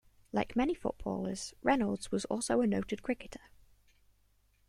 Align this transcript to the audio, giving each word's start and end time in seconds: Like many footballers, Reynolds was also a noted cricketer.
Like 0.33 0.55
many 0.55 0.73
footballers, 0.73 1.53
Reynolds 1.61 2.11
was 2.11 2.25
also 2.25 2.61
a 2.61 2.65
noted 2.65 3.03
cricketer. 3.03 3.51